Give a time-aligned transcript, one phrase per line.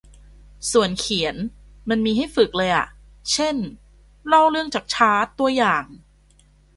[0.71, 1.35] ส่วนเขียน
[1.89, 2.87] มันมีให้ฝึกเลยอ่ะ
[3.31, 3.55] เช่น
[4.27, 5.85] เล่าเรื่องจากชาร์ต ตัวอย่าง